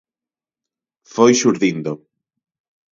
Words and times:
Foi 1.13 1.31
xurdindo. 1.41 1.93